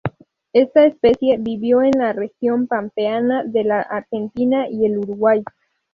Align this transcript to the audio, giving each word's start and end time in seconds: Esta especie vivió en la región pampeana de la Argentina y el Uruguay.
Esta 0.53 0.85
especie 0.85 1.37
vivió 1.37 1.83
en 1.83 1.91
la 1.99 2.11
región 2.11 2.65
pampeana 2.65 3.43
de 3.43 3.63
la 3.63 3.81
Argentina 3.81 4.67
y 4.67 4.87
el 4.87 4.97
Uruguay. 4.97 5.43